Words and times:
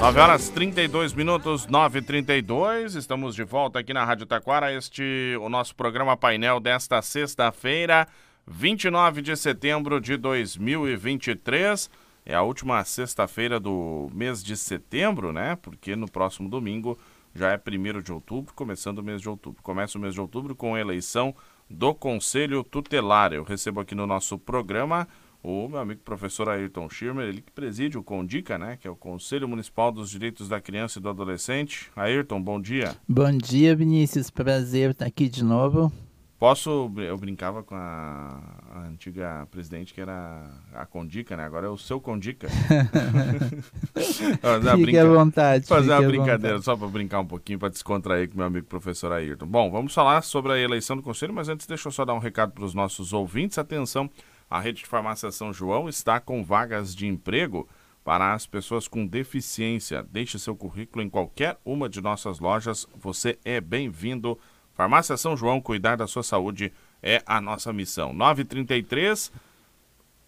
9 0.00 0.18
horas 0.18 0.48
32 0.48 1.12
minutos, 1.12 1.66
9h32. 1.66 2.96
Estamos 2.96 3.34
de 3.34 3.44
volta 3.44 3.78
aqui 3.78 3.92
na 3.92 4.02
Rádio 4.02 4.24
Taquara. 4.24 4.72
Este 4.72 5.36
o 5.38 5.50
nosso 5.50 5.76
programa 5.76 6.16
painel 6.16 6.58
desta 6.58 7.02
sexta-feira, 7.02 8.08
29 8.46 9.20
de 9.20 9.36
setembro 9.36 10.00
de 10.00 10.16
2023. 10.16 11.90
É 12.24 12.34
a 12.34 12.40
última 12.40 12.82
sexta-feira 12.82 13.60
do 13.60 14.08
mês 14.14 14.42
de 14.42 14.56
setembro, 14.56 15.34
né? 15.34 15.56
Porque 15.60 15.94
no 15.94 16.10
próximo 16.10 16.48
domingo 16.48 16.98
já 17.34 17.50
é 17.50 17.60
1 17.60 18.00
de 18.00 18.10
outubro, 18.10 18.54
começando 18.54 19.00
o 19.00 19.04
mês 19.04 19.20
de 19.20 19.28
outubro. 19.28 19.62
Começa 19.62 19.98
o 19.98 20.00
mês 20.00 20.14
de 20.14 20.20
outubro 20.22 20.56
com 20.56 20.74
a 20.74 20.80
eleição 20.80 21.34
do 21.68 21.94
Conselho 21.94 22.64
Tutelar. 22.64 23.34
Eu 23.34 23.44
recebo 23.44 23.80
aqui 23.80 23.94
no 23.94 24.06
nosso 24.06 24.38
programa 24.38 25.06
o 25.42 25.68
meu 25.68 25.78
amigo 25.78 26.00
professor 26.04 26.48
Ayrton 26.48 26.88
Schirmer, 26.88 27.28
ele 27.28 27.40
que 27.40 27.52
preside 27.52 27.96
o 27.96 28.02
CONDICA, 28.02 28.58
né, 28.58 28.76
que 28.80 28.86
é 28.86 28.90
o 28.90 28.96
Conselho 28.96 29.48
Municipal 29.48 29.90
dos 29.90 30.10
Direitos 30.10 30.48
da 30.48 30.60
Criança 30.60 30.98
e 30.98 31.02
do 31.02 31.08
Adolescente. 31.08 31.90
Ayrton, 31.96 32.40
bom 32.42 32.60
dia. 32.60 32.96
Bom 33.08 33.30
dia, 33.36 33.74
Vinícius. 33.74 34.30
Prazer 34.30 34.90
estar 34.90 35.06
aqui 35.06 35.28
de 35.28 35.42
novo. 35.42 35.92
Posso, 36.40 36.90
eu 36.96 37.18
brincava 37.18 37.62
com 37.62 37.74
a, 37.74 38.40
a 38.70 38.88
antiga 38.88 39.46
presidente 39.50 39.92
que 39.92 40.00
era 40.00 40.50
a 40.72 40.86
Condica, 40.86 41.36
né? 41.36 41.44
Agora 41.44 41.66
é 41.66 41.68
o 41.68 41.76
seu 41.76 42.00
Condica. 42.00 42.48
fazer 44.40 44.76
Fique 44.78 44.96
à 44.96 45.04
vontade. 45.04 45.66
Fazer 45.66 45.92
uma 45.92 46.00
brincadeira, 46.00 46.62
só 46.62 46.74
para 46.74 46.88
brincar 46.88 47.20
um 47.20 47.26
pouquinho, 47.26 47.58
para 47.58 47.68
descontrair 47.68 48.30
com 48.30 48.38
meu 48.38 48.46
amigo 48.46 48.66
professor 48.66 49.12
Ayrton. 49.12 49.44
Bom, 49.44 49.70
vamos 49.70 49.92
falar 49.92 50.22
sobre 50.22 50.52
a 50.52 50.58
eleição 50.58 50.96
do 50.96 51.02
Conselho, 51.02 51.34
mas 51.34 51.50
antes 51.50 51.66
deixa 51.66 51.88
eu 51.88 51.92
só 51.92 52.06
dar 52.06 52.14
um 52.14 52.18
recado 52.18 52.52
para 52.52 52.64
os 52.64 52.72
nossos 52.72 53.12
ouvintes. 53.12 53.58
Atenção, 53.58 54.08
a 54.50 54.58
rede 54.58 54.80
de 54.80 54.86
farmácia 54.86 55.30
São 55.30 55.52
João 55.52 55.88
está 55.88 56.18
com 56.18 56.42
vagas 56.42 56.92
de 56.92 57.06
emprego 57.06 57.68
para 58.02 58.34
as 58.34 58.46
pessoas 58.46 58.88
com 58.88 59.06
deficiência. 59.06 60.02
Deixe 60.10 60.40
seu 60.40 60.56
currículo 60.56 61.04
em 61.04 61.08
qualquer 61.08 61.56
uma 61.64 61.88
de 61.88 62.00
nossas 62.00 62.40
lojas. 62.40 62.84
Você 62.96 63.38
é 63.44 63.60
bem-vindo. 63.60 64.36
Farmácia 64.74 65.16
São 65.16 65.36
João, 65.36 65.60
cuidar 65.60 65.94
da 65.96 66.08
sua 66.08 66.24
saúde 66.24 66.72
é 67.00 67.22
a 67.24 67.40
nossa 67.40 67.72
missão. 67.72 68.12
933. 68.12 69.30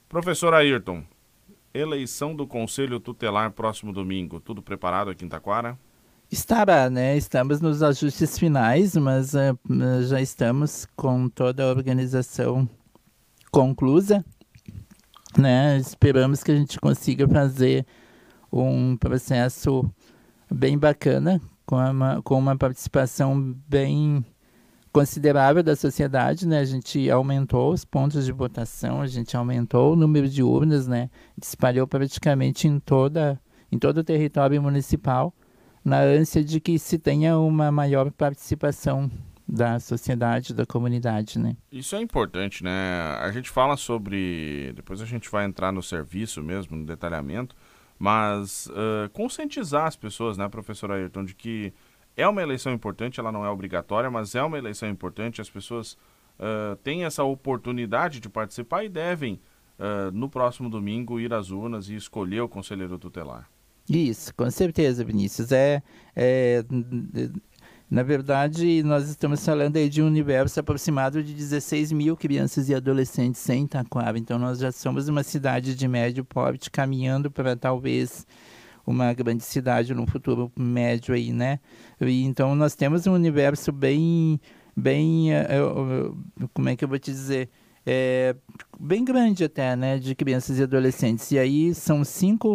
Professor 0.09 0.55
Ayrton, 0.55 1.03
eleição 1.75 2.37
do 2.37 2.47
Conselho 2.47 3.01
Tutelar 3.01 3.51
próximo 3.51 3.93
domingo. 3.93 4.39
Tudo 4.39 4.63
preparado 4.63 5.11
aqui 5.11 5.25
em 5.25 5.29
Taquara? 5.29 5.77
Estará, 6.31 6.89
né? 6.89 7.17
Estamos 7.17 7.61
nos 7.61 7.83
ajustes 7.83 8.39
finais, 8.39 8.95
mas 8.95 9.35
uh, 9.35 10.03
já 10.05 10.21
estamos 10.21 10.87
com 10.95 11.29
toda 11.29 11.65
a 11.65 11.71
organização 11.71 12.69
conclusa, 13.53 14.25
né? 15.37 15.77
Esperamos 15.77 16.43
que 16.43 16.51
a 16.51 16.57
gente 16.57 16.81
consiga 16.81 17.29
fazer 17.29 17.87
um 18.51 18.97
processo 18.97 19.89
bem 20.51 20.79
bacana, 20.79 21.41
com 21.67 21.77
uma, 21.77 22.23
com 22.23 22.39
uma 22.39 22.57
participação 22.57 23.55
bem 23.69 24.25
considerável 24.91 25.63
da 25.63 25.77
sociedade, 25.77 26.49
né? 26.49 26.61
A 26.61 26.65
gente 26.65 27.11
aumentou 27.11 27.73
os 27.73 27.85
pontos 27.85 28.25
de 28.25 28.33
votação, 28.33 29.03
a 29.03 29.07
gente 29.07 29.37
aumentou 29.37 29.93
o 29.93 29.97
número 29.97 30.29
de 30.29 30.43
urnas, 30.43 30.89
né? 30.89 31.11
Espalhou 31.41 31.87
praticamente 31.87 32.67
em 32.67 32.81
toda 32.81 33.39
em 33.71 33.79
todo 33.79 33.99
o 33.99 34.05
território 34.05 34.61
municipal, 34.61 35.35
na 35.83 36.01
ânsia 36.01 36.45
de 36.45 36.61
que 36.61 36.79
se 36.79 36.99
tenha 36.99 37.39
uma 37.39 37.73
maior 37.73 38.11
participação 38.11 39.11
da 39.49 39.79
sociedade, 39.81 40.55
da 40.55 40.65
comunidade, 40.65 41.39
né? 41.39 41.57
Isso 41.71 41.97
é 41.97 42.01
importante, 42.01 42.63
né? 42.63 43.17
A 43.21 43.31
gente 43.33 43.51
fala 43.51 43.77
sobre, 43.77 44.73
depois 44.75 45.01
a 45.01 45.05
gente 45.05 45.31
vai 45.31 45.45
entrar 45.45 45.73
no 45.73 45.83
serviço 45.83 46.43
mesmo, 46.43 46.77
no 46.77 46.87
detalhamento, 46.87 47.55
mas 47.99 48.67
uh, 48.67 49.09
conscientizar 49.13 49.87
as 49.87 49.97
pessoas, 49.97 50.37
né, 50.37 50.49
professor 50.49 50.91
Ayrton, 50.91 51.25
de 51.25 51.35
que 51.35 51.73
é 52.17 52.27
uma 52.27 52.43
eleição 52.43 52.73
importante, 52.73 53.21
ela 53.21 53.33
não 53.33 53.45
é 53.45 53.49
obrigatória, 53.49 54.11
mas 54.11 54.35
é 54.35 54.43
uma 54.43 54.59
eleição 54.59 54.89
importante, 54.89 55.41
as 55.41 55.51
pessoas 55.51 55.93
uh, 56.39 56.77
têm 56.83 57.05
essa 57.05 57.25
oportunidade 57.25 58.21
de 58.21 58.29
participar 58.29 58.85
e 58.85 58.89
devem, 58.89 59.41
uh, 59.79 60.11
no 60.13 60.29
próximo 60.29 60.69
domingo, 60.69 61.21
ir 61.21 61.33
às 61.33 61.51
urnas 61.51 61.89
e 61.89 61.95
escolher 61.95 62.41
o 62.41 62.49
conselheiro 62.49 62.99
tutelar. 62.99 63.49
Isso, 63.89 64.35
com 64.35 64.49
certeza, 64.51 65.05
Vinícius. 65.05 65.51
É, 65.51 65.83
é, 66.15 66.65
na 67.93 68.03
verdade, 68.03 68.83
nós 68.83 69.11
estamos 69.11 69.45
falando 69.45 69.77
aí 69.77 69.87
de 69.87 70.01
um 70.01 70.07
universo 70.07 70.59
aproximado 70.59 71.23
de 71.23 71.35
16 71.35 71.93
mil 71.93 72.17
crianças 72.17 72.71
e 72.71 72.75
adolescentes 72.75 73.47
em 73.51 73.67
Taquara. 73.67 74.19
Então, 74.19 74.39
nós 74.39 74.61
já 74.61 74.73
somos 74.73 75.09
uma 75.09 75.23
cidade 75.23 75.75
de 75.75 75.87
médio 75.87 76.25
porte, 76.25 76.71
caminhando 76.71 77.31
para 77.31 77.55
talvez 77.55 78.27
uma 78.87 79.13
grande 79.13 79.45
cidade 79.45 79.93
no 79.93 80.07
futuro 80.07 80.51
médio 80.57 81.15
aí, 81.15 81.35
né? 81.35 81.61
E, 82.01 82.25
então, 82.25 82.55
nós 82.55 82.75
temos 82.75 83.07
um 83.07 83.13
universo 83.13 83.71
bem, 83.71 84.41
bem, 84.75 85.29
uh, 85.35 86.13
uh, 86.15 86.49
como 86.55 86.71
é 86.71 86.77
que 86.77 86.87
eu 86.87 86.89
vou 86.89 86.99
te 86.99 87.11
dizer? 87.11 87.51
É, 87.85 88.35
bem 88.81 89.05
grande 89.05 89.45
até, 89.45 89.77
né? 89.77 89.99
De 89.99 90.15
crianças 90.15 90.59
e 90.59 90.63
adolescentes. 90.63 91.31
E 91.31 91.39
aí 91.39 91.75
são 91.75 92.03
cinco 92.05 92.55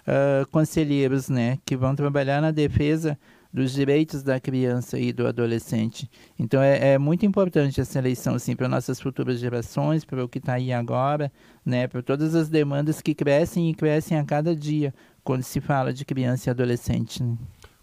uh, 0.00 0.46
conselheiros, 0.50 1.30
né? 1.30 1.58
Que 1.64 1.74
vão 1.74 1.96
trabalhar 1.96 2.42
na 2.42 2.50
defesa 2.50 3.18
dos 3.54 3.72
direitos 3.72 4.24
da 4.24 4.40
criança 4.40 4.98
e 4.98 5.12
do 5.12 5.28
adolescente. 5.28 6.10
Então 6.36 6.60
é, 6.60 6.94
é 6.94 6.98
muito 6.98 7.24
importante 7.24 7.80
essa 7.80 8.00
eleição 8.00 8.34
assim, 8.34 8.56
para 8.56 8.68
nossas 8.68 9.00
futuras 9.00 9.38
gerações, 9.38 10.04
para 10.04 10.24
o 10.24 10.28
que 10.28 10.38
está 10.38 10.54
aí 10.54 10.72
agora, 10.72 11.30
né, 11.64 11.86
para 11.86 12.02
todas 12.02 12.34
as 12.34 12.48
demandas 12.48 13.00
que 13.00 13.14
crescem 13.14 13.70
e 13.70 13.74
crescem 13.74 14.18
a 14.18 14.24
cada 14.24 14.56
dia 14.56 14.92
quando 15.22 15.44
se 15.44 15.60
fala 15.60 15.92
de 15.92 16.04
criança 16.04 16.48
e 16.48 16.50
adolescente. 16.50 17.22
Né? 17.22 17.38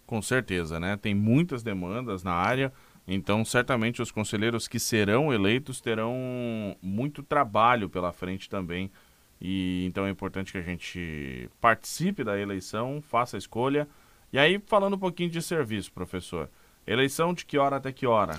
Com 0.06 0.22
certeza, 0.22 0.78
né? 0.78 0.98
Tem 0.98 1.16
muitas 1.16 1.64
demandas 1.64 2.22
na 2.22 2.34
área. 2.34 2.74
Então, 3.08 3.46
certamente 3.46 4.02
os 4.02 4.12
conselheiros 4.12 4.68
que 4.68 4.78
serão 4.78 5.34
eleitos 5.34 5.80
terão 5.80 6.76
muito 6.82 7.24
trabalho 7.24 7.90
pela 7.90 8.12
frente 8.12 8.50
também. 8.50 8.92
E 9.40 9.86
então 9.86 10.06
é 10.06 10.10
importante 10.10 10.52
que 10.52 10.58
a 10.58 10.62
gente 10.62 11.50
participe 11.62 12.26
da 12.26 12.38
eleição, 12.38 13.02
faça 13.02 13.38
a 13.38 13.40
escolha 13.40 13.88
e 14.32 14.40
aí, 14.40 14.62
falando 14.66 14.96
um 14.96 15.00
pouquinho 15.00 15.30
de 15.30 15.42
serviço, 15.42 15.92
professor. 15.92 16.50
Eleição 16.86 17.34
de 17.34 17.46
que 17.46 17.58
hora 17.58 17.76
até 17.76 17.92
que 17.92 18.08
hora? 18.08 18.38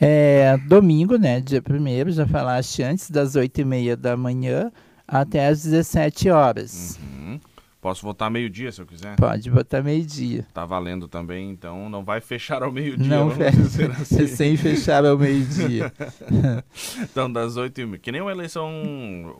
É 0.00 0.56
domingo, 0.68 1.16
né? 1.16 1.40
Dia 1.40 1.62
1 1.62 2.10
já 2.10 2.26
falaste 2.26 2.82
antes, 2.82 3.10
das 3.10 3.34
8h30 3.34 3.96
da 3.96 4.16
manhã 4.16 4.70
até 5.06 5.46
as 5.46 5.62
17 5.62 6.30
horas. 6.30 6.98
Uhum. 7.00 7.40
Posso 7.86 8.02
votar 8.02 8.28
meio-dia 8.28 8.72
se 8.72 8.80
eu 8.80 8.84
quiser? 8.84 9.14
Pode 9.14 9.48
votar 9.48 9.80
meio-dia. 9.80 10.44
Tá 10.52 10.66
valendo 10.66 11.06
também, 11.06 11.52
então 11.52 11.88
não 11.88 12.04
vai 12.04 12.20
fechar 12.20 12.64
ao 12.64 12.72
meio-dia. 12.72 13.06
Não, 13.06 13.28
dizer 13.28 13.92
assim. 14.02 14.26
sem 14.26 14.56
fechar 14.56 15.06
ao 15.06 15.16
meio-dia. 15.16 15.92
então, 17.00 17.32
das 17.32 17.56
8 17.56 17.80
h 17.80 17.98
Que 17.98 18.10
nem 18.10 18.20
uma 18.20 18.32
eleição 18.32 18.72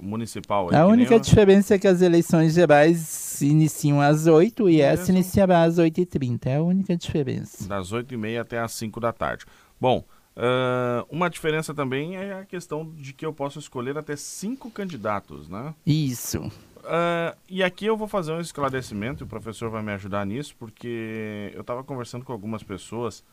municipal. 0.00 0.68
Aí, 0.70 0.76
A 0.76 0.86
única 0.86 1.14
uma... 1.14 1.20
diferença 1.20 1.74
é 1.74 1.78
que 1.80 1.88
as 1.88 2.00
eleições 2.00 2.54
gerais 2.54 3.42
iniciam 3.42 4.00
às 4.00 4.28
8 4.28 4.70
e 4.70 4.80
essa 4.80 5.10
iniciará 5.10 5.64
às 5.64 5.78
8h30. 5.80 6.46
É 6.46 6.56
a 6.58 6.62
única 6.62 6.96
diferença. 6.96 7.66
Das 7.66 7.92
8h30 7.92 8.40
até 8.40 8.60
às 8.60 8.70
5 8.74 9.00
da 9.00 9.12
tarde. 9.12 9.44
Bom, 9.80 10.04
uh, 10.36 11.04
uma 11.10 11.28
diferença 11.28 11.74
também 11.74 12.16
é 12.16 12.34
a 12.34 12.44
questão 12.44 12.92
de 12.94 13.12
que 13.12 13.26
eu 13.26 13.32
posso 13.32 13.58
escolher 13.58 13.98
até 13.98 14.14
cinco 14.14 14.70
candidatos, 14.70 15.48
né? 15.48 15.74
Isso. 15.84 16.48
Uh, 16.86 17.36
e 17.48 17.64
aqui 17.64 17.84
eu 17.84 17.96
vou 17.96 18.06
fazer 18.06 18.32
um 18.32 18.40
esclarecimento, 18.40 19.24
o 19.24 19.26
professor 19.26 19.68
vai 19.68 19.82
me 19.82 19.92
ajudar 19.92 20.24
nisso, 20.24 20.54
porque 20.56 21.50
eu 21.52 21.62
estava 21.62 21.82
conversando 21.82 22.24
com 22.24 22.32
algumas 22.32 22.62
pessoas 22.62 23.24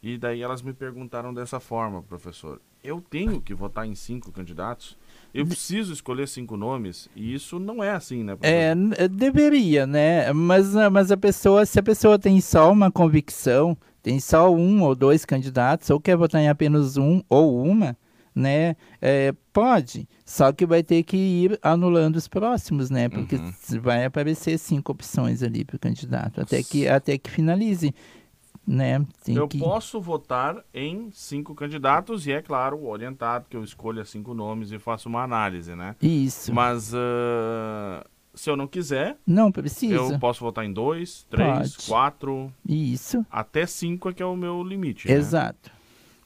e 0.00 0.16
daí 0.16 0.40
elas 0.40 0.62
me 0.62 0.72
perguntaram 0.72 1.34
dessa 1.34 1.58
forma, 1.58 2.02
professor. 2.02 2.60
Eu 2.82 3.00
tenho 3.00 3.40
que 3.40 3.54
votar 3.54 3.86
em 3.86 3.94
cinco 3.94 4.30
candidatos? 4.30 4.96
Eu 5.34 5.46
preciso 5.46 5.92
escolher 5.92 6.28
cinco 6.28 6.56
nomes 6.56 7.08
e 7.14 7.34
isso 7.34 7.58
não 7.58 7.82
é 7.82 7.90
assim, 7.90 8.22
né? 8.22 8.36
É, 8.42 8.74
deveria, 9.08 9.86
né? 9.86 10.32
Mas, 10.32 10.72
mas 10.90 11.10
a 11.10 11.16
pessoa, 11.16 11.66
se 11.66 11.78
a 11.78 11.82
pessoa 11.82 12.18
tem 12.18 12.40
só 12.40 12.70
uma 12.70 12.90
convicção, 12.90 13.76
tem 14.02 14.18
só 14.20 14.52
um 14.52 14.82
ou 14.82 14.94
dois 14.94 15.24
candidatos, 15.24 15.90
ou 15.90 16.00
quer 16.00 16.16
votar 16.16 16.40
em 16.40 16.48
apenas 16.48 16.96
um 16.96 17.22
ou 17.28 17.64
uma, 17.64 17.96
né? 18.34 18.76
É, 19.00 19.32
pode, 19.52 20.08
só 20.24 20.52
que 20.52 20.64
vai 20.64 20.82
ter 20.82 21.02
que 21.02 21.16
ir 21.16 21.58
anulando 21.62 22.16
os 22.16 22.28
próximos, 22.28 22.90
né? 22.90 23.08
Porque 23.08 23.36
uhum. 23.36 23.52
vai 23.80 24.04
aparecer 24.04 24.58
cinco 24.58 24.92
opções 24.92 25.42
ali 25.42 25.64
para 25.64 25.76
o 25.76 25.78
candidato, 25.78 26.40
até 26.40 26.62
que, 26.62 26.88
até 26.88 27.18
que 27.18 27.30
finalize 27.30 27.94
né? 28.66 29.04
Tem 29.24 29.34
eu 29.34 29.48
que... 29.48 29.58
posso 29.58 30.00
votar 30.00 30.64
em 30.72 31.10
cinco 31.12 31.54
candidatos 31.54 32.26
e 32.26 32.32
é 32.32 32.40
claro 32.40 32.84
orientado 32.86 33.46
que 33.48 33.56
eu 33.56 33.64
escolha 33.64 34.04
cinco 34.04 34.34
nomes 34.34 34.70
e 34.70 34.78
faço 34.78 35.08
uma 35.08 35.22
análise, 35.22 35.74
né? 35.74 35.96
Isso. 36.00 36.54
Mas 36.54 36.92
uh, 36.94 38.04
se 38.34 38.48
eu 38.48 38.56
não 38.56 38.66
quiser, 38.66 39.16
não 39.26 39.50
precisa. 39.50 39.94
Eu 39.94 40.18
posso 40.18 40.40
votar 40.40 40.64
em 40.64 40.72
dois, 40.72 41.26
três, 41.28 41.74
Pode. 41.74 41.86
quatro. 41.88 42.52
Isso. 42.66 43.24
Até 43.30 43.66
cinco 43.66 44.08
é 44.08 44.12
que 44.12 44.22
é 44.22 44.26
o 44.26 44.36
meu 44.36 44.62
limite. 44.62 45.08
Né? 45.08 45.14
Exato. 45.14 45.70
Né? 45.70 45.81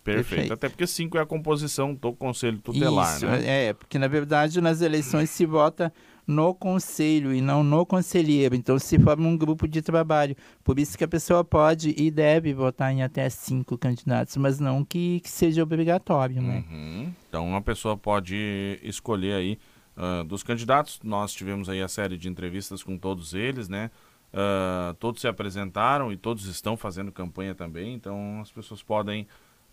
Perfeito. 0.06 0.29
Perfeito. 0.29 0.53
Até 0.53 0.69
porque 0.69 0.87
cinco 0.87 1.19
é 1.19 1.20
a 1.20 1.26
composição 1.26 1.93
do 1.94 2.12
conselho 2.12 2.58
tutelar, 2.58 3.17
Isso, 3.17 3.26
né? 3.26 3.69
É, 3.69 3.73
porque 3.73 3.99
na 3.99 4.06
verdade 4.06 4.61
nas 4.61 4.81
eleições 4.81 5.31
se 5.31 5.44
vota 5.44 5.93
no 6.26 6.55
conselho 6.55 7.35
e 7.35 7.41
não 7.41 7.62
no 7.62 7.85
conselheiro. 7.85 8.55
Então 8.55 8.79
se 8.79 8.99
forma 8.99 9.26
um 9.26 9.37
grupo 9.37 9.67
de 9.67 9.82
trabalho. 9.82 10.37
Por 10.62 10.79
isso 10.79 10.97
que 10.97 11.05
a 11.05 11.08
pessoa 11.08 11.44
pode 11.44 11.94
e 11.97 12.11
deve 12.11 12.55
votar 12.55 12.93
em 12.93 13.03
até 13.03 13.29
cinco 13.29 13.76
candidatos, 13.76 14.37
mas 14.37 14.61
não 14.61 14.85
que, 14.85 15.20
que 15.20 15.29
seja 15.29 15.62
obrigatório, 15.62 16.41
né? 16.41 16.64
Uhum. 16.70 17.12
Então 17.29 17.47
uma 17.47 17.61
pessoa 17.61 17.97
pode 17.97 18.79
escolher 18.82 19.35
aí 19.35 19.59
uh, 19.97 20.25
dos 20.25 20.43
candidatos. 20.43 21.00
Nós 21.02 21.32
tivemos 21.32 21.69
aí 21.69 21.82
a 21.82 21.88
série 21.88 22.17
de 22.17 22.29
entrevistas 22.29 22.82
com 22.82 22.97
todos 22.97 23.35
eles, 23.35 23.69
né? 23.69 23.91
Uh, 24.32 24.93
todos 24.94 25.20
se 25.20 25.29
apresentaram 25.29 26.12
e 26.12 26.17
todos 26.17 26.47
estão 26.47 26.76
fazendo 26.76 27.11
campanha 27.11 27.55
também, 27.55 27.94
então 27.94 28.41
as 28.43 28.50
pessoas 28.50 28.82
podem 28.82 29.26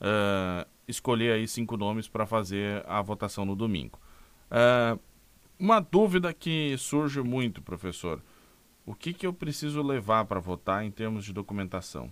uh, 0.03 0.69
escolher 0.87 1.33
aí 1.33 1.47
cinco 1.47 1.77
nomes 1.77 2.07
para 2.07 2.25
fazer 2.25 2.83
a 2.87 3.01
votação 3.01 3.45
no 3.45 3.55
domingo. 3.55 3.99
Uh, 4.51 4.99
uma 5.57 5.79
dúvida 5.79 6.33
que 6.33 6.75
surge 6.77 7.21
muito, 7.21 7.61
professor: 7.61 8.21
o 8.85 8.93
que, 8.93 9.13
que 9.13 9.25
eu 9.25 9.33
preciso 9.33 9.81
levar 9.81 10.25
para 10.25 10.39
votar 10.39 10.83
em 10.83 10.91
termos 10.91 11.23
de 11.23 11.31
documentação? 11.33 12.11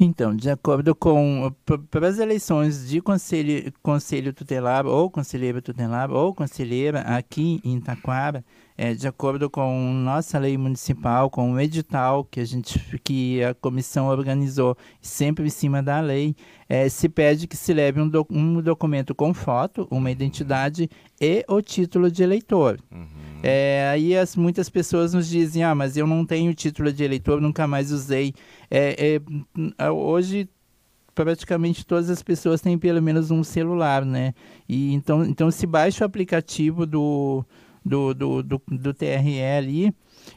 Então, 0.00 0.34
de 0.34 0.48
acordo 0.48 0.94
com 0.94 1.52
para 1.90 2.06
as 2.06 2.18
eleições 2.18 2.88
de 2.88 3.00
conselho, 3.00 3.72
conselho 3.82 4.32
tutelar 4.32 4.86
ou 4.86 5.10
conselheiro 5.10 5.60
tutelar 5.60 6.08
ou 6.10 6.32
conselheira 6.32 7.00
aqui 7.00 7.60
em 7.64 7.80
Taquara, 7.80 8.44
é, 8.76 8.94
de 8.94 9.08
acordo 9.08 9.50
com 9.50 9.92
nossa 9.92 10.38
lei 10.38 10.56
municipal, 10.56 11.28
com 11.28 11.52
o 11.52 11.60
edital 11.60 12.24
que 12.24 12.38
a 12.38 12.44
gente 12.44 12.78
que 13.02 13.42
a 13.42 13.52
comissão 13.54 14.06
organizou, 14.06 14.76
sempre 15.02 15.46
em 15.46 15.50
cima 15.50 15.82
da 15.82 15.98
lei, 16.00 16.36
é, 16.68 16.88
se 16.88 17.08
pede 17.08 17.48
que 17.48 17.56
se 17.56 17.74
leve 17.74 18.00
um, 18.00 18.08
do, 18.08 18.24
um, 18.30 18.62
documento 18.62 19.16
com 19.16 19.34
foto, 19.34 19.88
uma 19.90 20.12
identidade 20.12 20.88
e 21.20 21.44
o 21.48 21.60
título 21.60 22.08
de 22.08 22.22
eleitor. 22.22 22.78
Uhum. 22.92 23.40
É, 23.42 23.88
aí 23.92 24.16
as, 24.16 24.36
muitas 24.36 24.68
pessoas 24.68 25.12
nos 25.12 25.28
dizem, 25.28 25.64
ah, 25.64 25.74
mas 25.74 25.96
eu 25.96 26.06
não 26.06 26.24
tenho 26.24 26.54
título 26.54 26.92
de 26.92 27.02
eleitor, 27.02 27.40
nunca 27.40 27.66
mais 27.66 27.90
usei. 27.90 28.32
É, 28.70 29.20
é 29.78 29.90
hoje 29.90 30.48
praticamente 31.14 31.84
todas 31.84 32.10
as 32.10 32.22
pessoas 32.22 32.60
têm 32.60 32.78
pelo 32.78 33.02
menos 33.02 33.30
um 33.30 33.42
celular, 33.42 34.04
né? 34.04 34.34
E 34.68 34.94
então, 34.94 35.24
então 35.24 35.50
se 35.50 35.66
baixa 35.66 36.04
o 36.04 36.06
aplicativo 36.06 36.86
do 36.86 37.44
do, 37.84 38.14
do, 38.14 38.42
do, 38.42 38.62
do 38.68 38.94
TRE 38.94 39.42
ali. 39.42 39.92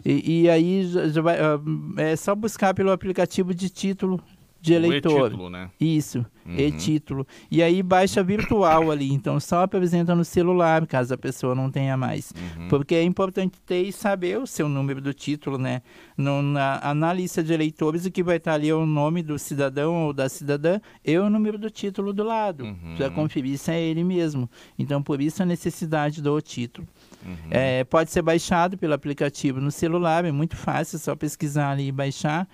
E, 0.06 0.44
e 0.44 0.50
aí 0.50 0.84
já 0.86 1.22
vai, 1.22 1.38
ah, 1.40 1.60
é 1.98 2.16
só 2.16 2.34
buscar 2.34 2.74
pelo 2.74 2.92
aplicativo 2.92 3.54
de 3.54 3.70
título 3.70 4.22
de 4.62 4.74
eleitor. 4.74 5.28
E-título, 5.28 5.50
né? 5.50 5.72
Isso, 5.80 6.24
uhum. 6.46 6.56
e-título. 6.56 7.28
E 7.50 7.64
aí 7.64 7.82
baixa 7.82 8.24
virtual 8.24 8.92
ali, 8.92 9.12
então 9.12 9.40
só 9.40 9.64
apresenta 9.64 10.14
no 10.14 10.24
celular, 10.24 10.86
caso 10.86 11.14
a 11.16 11.18
pessoa 11.18 11.56
não 11.56 11.72
tenha 11.72 11.98
mais. 11.98 12.32
Uhum. 12.32 12.68
Porque 12.68 12.94
é 12.94 13.04
importante 13.04 13.60
ter 13.66 13.82
e 13.82 13.92
saber 13.92 14.38
o 14.38 14.46
seu 14.46 14.70
número 14.70 15.02
do 15.02 15.14
título, 15.14 15.58
né? 15.58 15.82
No, 16.16 16.44
na, 16.44 16.94
na 16.94 17.12
lista 17.12 17.44
de 17.44 17.52
eleitores, 17.52 18.06
o 18.06 18.12
que 18.12 18.22
vai 18.22 18.38
estar 18.38 18.54
ali 18.54 18.70
é 18.70 18.76
o 18.76 18.86
nome 18.86 19.24
do 19.24 19.40
cidadão 19.40 20.06
ou 20.06 20.14
da 20.14 20.30
cidadã 20.30 20.80
e 21.04 21.18
o 21.18 21.28
número 21.28 21.58
do 21.58 21.72
título 21.72 22.14
do 22.14 22.24
lado, 22.24 22.64
uhum. 22.64 22.96
para 22.96 23.10
conferir 23.10 23.58
se 23.58 23.72
é 23.72 23.82
ele 23.82 24.04
mesmo. 24.04 24.48
Então, 24.78 25.02
por 25.02 25.20
isso 25.20 25.42
a 25.42 25.46
necessidade 25.46 26.22
do 26.22 26.40
título. 26.40 26.88
Uhum. 27.26 27.36
É, 27.50 27.84
pode 27.84 28.12
ser 28.12 28.22
baixado 28.22 28.78
pelo 28.78 28.94
aplicativo 28.94 29.60
no 29.60 29.72
celular, 29.72 30.24
é 30.24 30.32
muito 30.32 30.56
fácil, 30.56 30.98
é 30.98 31.00
só 31.00 31.16
pesquisar 31.16 31.72
ali 31.72 31.88
e 31.88 31.92
baixar 31.92 32.48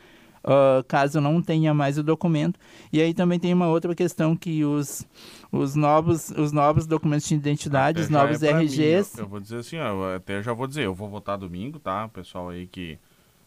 uh, 0.47 0.83
caso 0.88 1.19
não 1.19 1.41
tenha 1.41 1.73
mais 1.73 1.97
o 1.97 2.03
documento. 2.03 2.59
E 2.91 3.01
aí 3.01 3.13
também 3.13 3.39
tem 3.39 3.53
uma 3.53 3.67
outra 3.67 3.94
questão 3.94 4.35
que 4.35 4.63
os, 4.63 5.05
os, 5.51 5.75
novos, 5.75 6.31
os 6.31 6.51
novos 6.51 6.88
documentos 6.88 7.27
de 7.27 7.35
identidade, 7.35 8.01
os 8.01 8.09
novos 8.09 8.41
é 8.41 8.51
RGs... 8.51 9.17
Eu, 9.17 9.25
eu, 9.25 9.29
vou 9.29 9.39
dizer 9.39 9.57
assim, 9.57 9.77
ó, 9.77 10.15
até 10.15 10.41
já 10.41 10.53
vou 10.53 10.65
dizer, 10.65 10.85
eu 10.85 10.94
vou 10.94 11.09
votar 11.09 11.38
domingo, 11.38 11.79
tá? 11.79 12.07
Pessoal 12.07 12.49
aí 12.49 12.65
que... 12.65 12.97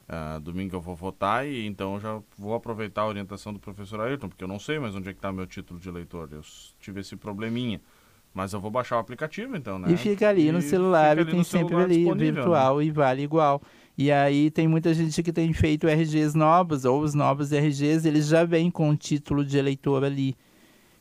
Uh, 0.09 0.41
domingo 0.41 0.75
eu 0.75 0.81
vou 0.81 0.97
votar 0.97 1.47
e 1.47 1.65
então 1.65 1.95
eu 1.95 2.01
já 2.01 2.21
vou 2.37 2.53
aproveitar 2.53 3.03
a 3.03 3.07
orientação 3.07 3.53
do 3.53 3.61
professor 3.61 4.01
Ayrton, 4.01 4.29
porque 4.29 4.43
eu 4.43 4.49
não 4.49 4.59
sei 4.59 4.77
mais 4.77 4.93
onde 4.97 5.09
é 5.09 5.13
que 5.13 5.19
está 5.19 5.33
meu 5.33 5.47
título 5.47 5.79
de 5.79 5.89
eleitor. 5.89 6.29
Eu 6.33 6.41
tive 6.81 7.01
esse 7.01 7.15
probleminha. 7.15 7.81
Mas 8.35 8.53
eu 8.53 8.61
vou 8.61 8.71
baixar 8.71 8.97
o 8.97 8.99
aplicativo, 8.99 9.57
então, 9.57 9.79
né? 9.79 9.93
E 9.93 9.97
fica 9.97 10.29
ali 10.29 10.49
e 10.49 10.53
no 10.53 10.63
celular, 10.63 11.19
e 11.19 11.25
tem 11.25 11.43
sempre 11.43 11.75
ali 11.77 12.05
né? 12.05 12.15
virtual 12.15 12.79
né? 12.79 12.85
e 12.85 12.91
vale 12.91 13.23
igual. 13.23 13.61
E 14.01 14.11
aí 14.11 14.51
tem 14.51 14.67
muita 14.67 14.95
gente 14.95 15.23
que 15.23 15.31
tem 15.31 15.53
feito 15.53 15.87
RGs 15.87 16.35
novos, 16.35 16.87
ou 16.87 17.03
os 17.03 17.13
novos 17.13 17.53
RGs, 17.53 18.09
eles 18.09 18.29
já 18.29 18.45
vêm 18.45 18.71
com 18.71 18.89
o 18.89 18.97
título 18.97 19.45
de 19.45 19.59
eleitor 19.59 20.03
ali. 20.03 20.35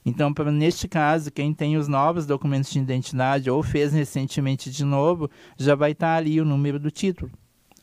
Então, 0.06 0.34
pra, 0.34 0.52
neste 0.52 0.86
caso, 0.86 1.32
quem 1.32 1.54
tem 1.54 1.78
os 1.78 1.88
novos 1.88 2.26
documentos 2.26 2.70
de 2.70 2.78
identidade 2.78 3.50
ou 3.50 3.64
fez 3.64 3.94
recentemente 3.94 4.70
de 4.70 4.84
novo, 4.84 5.32
já 5.58 5.76
vai 5.76 5.92
estar 5.92 6.08
tá 6.08 6.18
ali 6.18 6.42
o 6.42 6.46
número 6.46 6.78
do 6.78 6.92
título. 6.92 7.32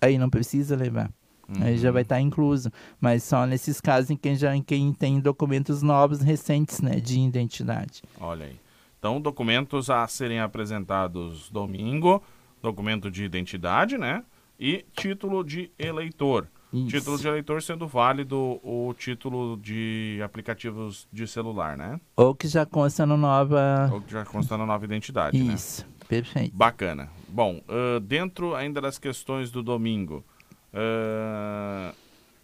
Aí 0.03 0.19
não 0.19 0.29
precisa 0.29 0.77
levar. 0.77 1.11
Uhum. 1.49 1.65
Aí 1.65 1.79
já 1.79 1.91
vai 1.91 2.03
estar 2.03 2.17
tá 2.17 2.21
incluso. 2.21 2.71
Mas 3.01 3.23
só 3.23 3.47
nesses 3.47 3.81
casos 3.81 4.11
em 4.11 4.17
quem, 4.19 4.37
já, 4.37 4.55
em 4.55 4.63
quem 4.63 4.93
tem 4.93 5.19
documentos 5.19 5.81
novos, 5.81 6.21
recentes, 6.21 6.83
né, 6.83 7.01
de 7.01 7.19
identidade. 7.19 8.03
Olha 8.21 8.45
aí. 8.45 8.57
Então, 8.99 9.19
documentos 9.19 9.89
a 9.89 10.07
serem 10.07 10.41
apresentados 10.41 11.49
domingo, 11.49 12.23
documento 12.61 13.11
de 13.11 13.25
identidade, 13.25 13.97
né? 13.97 14.23
E 14.59 14.85
título 14.97 15.45
de 15.45 15.71
eleitor. 15.79 16.49
Isso. 16.73 16.89
Título 16.89 17.19
de 17.19 17.29
eleitor 17.29 17.63
sendo 17.63 17.87
válido 17.87 18.61
o 18.63 18.93
título 18.99 19.57
de 19.57 20.21
aplicativos 20.23 21.07
de 21.13 21.27
celular, 21.27 21.77
né? 21.77 22.01
Ou 22.17 22.35
que 22.35 22.49
já 22.49 22.67
consta 22.67 23.07
na 23.07 23.17
nova. 23.17 23.89
Ou 23.93 24.01
que 24.01 24.13
já 24.13 24.25
consta 24.25 24.59
na 24.59 24.67
nova 24.67 24.85
identidade, 24.85 25.43
né? 25.43 25.55
Isso, 25.55 25.83
né? 25.83 25.89
perfeito. 26.09 26.55
Bacana. 26.55 27.09
Bom, 27.29 27.61
uh, 27.69 28.01
dentro 28.01 28.55
ainda 28.55 28.81
das 28.81 28.99
questões 28.99 29.51
do 29.51 29.63
domingo, 29.63 30.25
uh, 30.75 31.95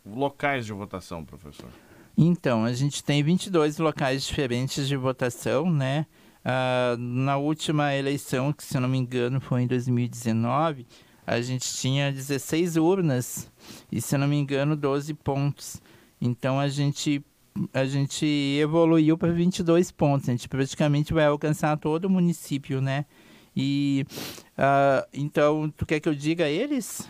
locais 0.06 0.64
de 0.66 0.72
votação, 0.72 1.24
professor? 1.24 1.68
Então, 2.16 2.64
a 2.64 2.72
gente 2.72 3.02
tem 3.02 3.22
22 3.22 3.78
locais 3.78 4.24
diferentes 4.24 4.86
de 4.86 4.96
votação, 4.96 5.70
né? 5.70 6.06
Uh, 6.44 6.96
na 6.96 7.36
última 7.36 7.94
eleição, 7.94 8.52
que 8.52 8.64
se 8.64 8.76
eu 8.76 8.80
não 8.80 8.88
me 8.88 8.98
engano 8.98 9.40
foi 9.40 9.62
em 9.62 9.66
2019 9.66 10.86
a 11.26 11.40
gente 11.40 11.72
tinha 11.74 12.12
16 12.12 12.76
urnas 12.76 13.50
e, 13.90 14.00
se 14.00 14.16
não 14.18 14.26
me 14.26 14.36
engano, 14.36 14.76
12 14.76 15.14
pontos. 15.14 15.80
Então 16.20 16.58
a 16.58 16.68
gente 16.68 17.24
a 17.72 17.84
gente 17.84 18.24
evoluiu 18.60 19.16
para 19.18 19.30
22 19.30 19.90
pontos. 19.90 20.28
A 20.28 20.32
gente 20.32 20.48
praticamente 20.48 21.12
vai 21.12 21.26
alcançar 21.26 21.76
todo 21.76 22.06
o 22.06 22.10
município, 22.10 22.80
né? 22.80 23.04
E 23.54 24.06
uh, 24.58 25.06
então, 25.12 25.72
tu 25.76 25.84
quer 25.84 26.00
que 26.00 26.08
eu 26.08 26.14
diga 26.14 26.48
eles? 26.48 27.08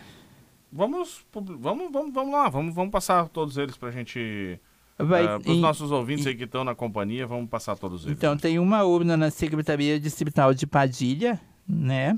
Vamos, 0.71 1.25
vamos, 1.31 1.91
vamos, 1.91 2.13
vamos 2.13 2.33
lá, 2.33 2.49
vamos, 2.49 2.73
vamos 2.73 2.91
passar 2.91 3.29
todos 3.29 3.57
eles 3.57 3.77
para 3.77 3.89
a 3.89 3.91
gente. 3.91 4.59
Uh, 4.99 5.07
para 5.07 5.51
os 5.51 5.59
nossos 5.59 5.91
ouvintes 5.91 6.27
aí 6.27 6.35
que 6.35 6.43
estão 6.43 6.63
na 6.63 6.75
companhia, 6.75 7.25
vamos 7.25 7.49
passar 7.49 7.77
todos 7.77 8.05
eles. 8.05 8.17
Então, 8.17 8.35
tem 8.35 8.59
uma 8.59 8.83
urna 8.83 9.15
na 9.15 9.31
Secretaria 9.31 9.99
Distrital 9.99 10.53
de 10.53 10.67
Padilha, 10.67 11.39
né? 11.67 12.17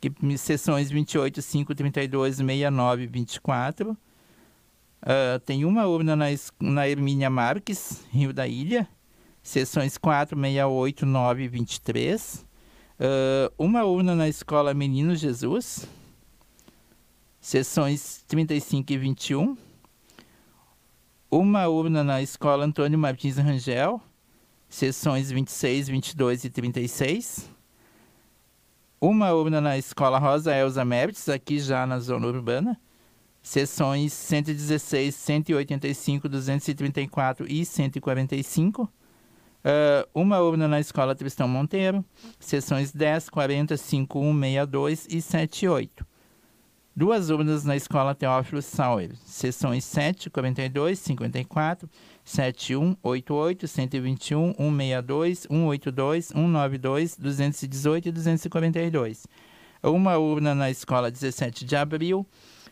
Que, 0.00 0.10
sessões 0.38 0.90
28, 0.90 1.42
5, 1.42 1.74
32, 1.74 2.36
69 2.36 3.06
24. 3.06 3.90
Uh, 3.92 5.38
tem 5.44 5.64
uma 5.64 5.86
urna 5.86 6.16
na, 6.16 6.26
na 6.60 6.88
Hermínia 6.88 7.30
Marques, 7.30 8.04
Rio 8.10 8.32
da 8.32 8.46
Ilha, 8.46 8.88
sessões 9.42 9.98
4, 9.98 10.36
68, 10.36 11.06
9 11.06 11.48
23. 11.48 12.46
Uh, 12.98 13.52
uma 13.58 13.84
urna 13.84 14.14
na 14.14 14.28
Escola 14.28 14.74
Menino 14.74 15.14
Jesus, 15.14 15.86
sessões 17.40 18.24
35 18.26 18.92
e 18.92 18.98
21. 18.98 19.56
Uma 21.30 21.68
urna 21.68 22.02
na 22.02 22.20
Escola 22.20 22.64
Antônio 22.64 22.98
Martins 22.98 23.36
Rangel, 23.36 24.02
sessões 24.68 25.30
26, 25.30 25.88
22 25.88 26.44
e 26.44 26.50
36 26.50 27.59
uma 29.00 29.32
urna 29.32 29.60
na 29.60 29.78
Escola 29.78 30.18
Rosa 30.18 30.54
Elza 30.54 30.84
Mertz, 30.84 31.28
aqui 31.28 31.58
já 31.58 31.86
na 31.86 31.98
zona 31.98 32.26
urbana, 32.26 32.78
sessões 33.42 34.12
116, 34.12 35.14
185, 35.14 36.28
234 36.28 37.46
e 37.50 37.64
145. 37.64 38.82
Uh, 38.82 38.88
ah, 39.64 40.08
uma 40.14 40.38
urna 40.40 40.68
na 40.68 40.80
Escola 40.80 41.14
Tristão 41.14 41.48
Monteiro, 41.48 42.04
sessões 42.38 42.92
10, 42.92 43.30
40, 43.30 43.76
51, 43.76 44.32
62 44.34 45.06
e 45.10 45.22
78. 45.22 46.09
Duas 46.94 47.30
urnas 47.30 47.64
na 47.64 47.76
Escola 47.76 48.16
Teófilo 48.16 48.60
Sauer, 48.60 49.14
sessões 49.24 49.84
7, 49.84 50.28
42, 50.28 50.98
54, 50.98 51.88
7188, 52.24 53.68
121, 53.68 54.54
162, 54.54 55.38
182, 55.48 56.26
192, 56.26 57.16
218 57.16 58.08
e 58.08 58.12
242. 58.12 59.26
Uma 59.84 60.18
urna 60.18 60.52
na 60.52 60.68
Escola 60.68 61.12
17 61.12 61.64
de 61.64 61.76
Abril, 61.76 62.26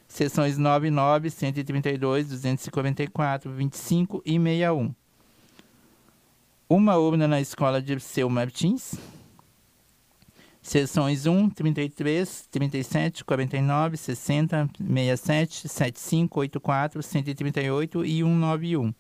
seções 0.09 0.59
99, 0.59 1.31
132, 1.31 2.29
244, 2.29 3.53
25 3.53 4.23
e 4.27 4.33
61. 4.33 4.95
Uma 6.69 6.97
urna 6.97 7.29
na 7.29 7.41
Escola 7.41 7.81
de 7.81 7.99
Seu 8.01 8.29
Martins, 8.29 8.97
Seções 10.61 11.27
1, 11.27 11.51
33, 11.51 12.49
37, 12.51 13.25
49, 13.25 13.97
60, 13.97 14.71
67, 14.77 15.69
75, 15.69 16.41
84, 16.41 17.03
138 17.03 18.05
e 18.05 18.23
191. 18.23 18.93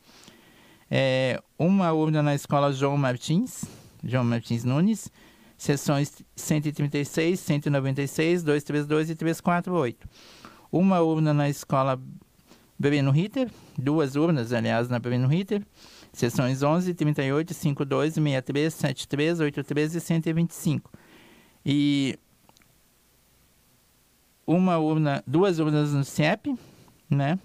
É, 0.91 1.43
uma 1.59 1.93
urna 1.93 2.23
na 2.23 2.35
escola 2.35 2.73
João 2.73 2.97
Martins, 2.97 3.65
João 4.03 4.25
Martins 4.25 4.65
Nunes, 4.65 5.11
seções 5.57 6.23
136, 6.35 7.39
196, 7.39 8.43
232 8.43 9.11
e 9.11 9.15
348. 9.15 10.09
Uma 10.71 11.01
urna 11.01 11.35
na 11.35 11.49
escola 11.49 12.01
Breno 12.79 13.11
Ritter, 13.11 13.51
duas 13.77 14.15
urnas, 14.15 14.53
aliás, 14.53 14.89
na 14.89 14.99
Breno 14.99 15.27
Ritter, 15.27 15.67
seções 16.13 16.63
11, 16.63 16.95
38, 16.95 17.53
52, 17.53 18.15
63, 18.15 18.75
73, 18.75 19.41
83 19.41 19.95
e 19.97 20.01
125. 20.01 20.91
E 21.71 22.19
uma 24.47 24.79
urna, 24.79 25.23
duas 25.27 25.59
urnas 25.59 25.93
no 25.93 26.03
CIEP, 26.03 26.57
né? 27.11 27.39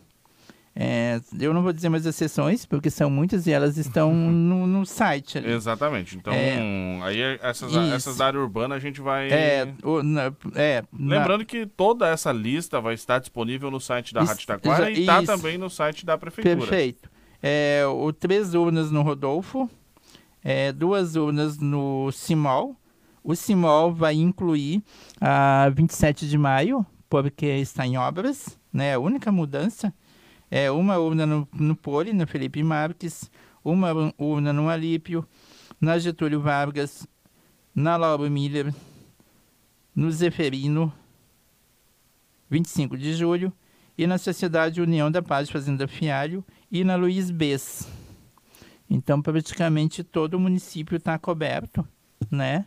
É, 0.74 1.20
eu 1.40 1.54
não 1.54 1.62
vou 1.62 1.74
dizer 1.74 1.90
mais 1.90 2.08
as 2.08 2.16
sessões, 2.16 2.66
porque 2.66 2.90
são 2.90 3.10
muitas 3.10 3.46
e 3.46 3.52
elas 3.52 3.78
estão 3.78 4.14
no, 4.16 4.66
no 4.66 4.86
site. 4.86 5.40
Ali. 5.40 5.52
Exatamente. 5.52 6.16
Então, 6.16 6.32
é, 6.32 7.02
aí 7.04 7.20
essas, 7.42 7.76
essas 7.76 8.16
da 8.16 8.28
área 8.28 8.40
urbana 8.40 8.76
a 8.76 8.80
gente 8.80 9.02
vai. 9.02 9.30
É, 9.30 9.74
o, 9.84 10.02
na, 10.02 10.34
é, 10.56 10.86
Lembrando 10.98 11.42
na... 11.42 11.46
que 11.46 11.66
toda 11.66 12.08
essa 12.08 12.32
lista 12.32 12.80
vai 12.80 12.94
estar 12.94 13.20
disponível 13.20 13.70
no 13.70 13.82
site 13.82 14.14
da 14.14 14.24
Rádio 14.24 14.48
Taquara 14.48 14.90
e 14.90 15.02
está 15.02 15.22
também 15.22 15.58
no 15.58 15.70
site 15.70 16.06
da 16.06 16.18
Prefeitura. 16.18 16.56
Perfeito. 16.56 17.12
É, 17.42 17.84
o, 17.86 18.14
três 18.14 18.54
urnas 18.54 18.90
no 18.90 19.02
Rodolfo, 19.02 19.70
é, 20.42 20.72
duas 20.72 21.18
urnas 21.18 21.60
no 21.60 22.10
Simol. 22.14 22.78
O 23.24 23.36
Simol 23.36 23.94
vai 23.94 24.16
incluir 24.16 24.84
a 25.22 25.70
27 25.70 26.28
de 26.28 26.38
maio, 26.38 26.86
porque 27.10 27.46
está 27.46 27.88
em 27.88 27.98
obras, 27.98 28.60
né? 28.72 28.96
A 28.96 29.00
única 29.00 29.32
mudança 29.32 29.94
é 30.52 30.70
uma 30.70 30.98
urna 30.98 31.26
no, 31.26 31.48
no 31.54 31.76
Poli, 31.76 32.12
no 32.12 32.28
Felipe 32.28 32.62
Marques, 32.62 33.32
uma 33.64 34.14
urna 34.18 34.52
no 34.52 34.68
Alípio, 34.68 35.26
na 35.80 35.98
Getúlio 35.98 36.42
Vargas, 36.42 37.08
na 37.74 37.96
Laura 37.96 38.30
Miller, 38.30 38.74
no 39.96 40.12
Zeferino, 40.12 40.92
25 42.50 42.98
de 42.98 43.14
julho, 43.14 43.54
e 43.98 44.06
na 44.06 44.18
Sociedade 44.18 44.82
União 44.82 45.10
da 45.10 45.22
Paz 45.22 45.50
Fazenda 45.50 45.88
Fialho 45.88 46.44
e 46.72 46.84
na 46.84 46.96
Luiz 46.96 47.32
Bess. 47.32 47.88
Então, 48.90 49.22
praticamente 49.22 50.04
todo 50.04 50.34
o 50.34 50.40
município 50.40 50.98
está 50.98 51.18
coberto, 51.18 51.88
né? 52.30 52.66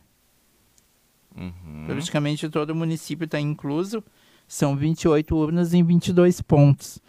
Uhum. 1.36 1.84
Praticamente 1.86 2.48
todo 2.48 2.70
o 2.70 2.74
município 2.74 3.24
está 3.24 3.38
incluso. 3.38 4.02
São 4.48 4.76
28 4.76 5.36
urnas 5.36 5.74
em 5.74 5.82
22 5.82 6.40
pontos. 6.40 7.00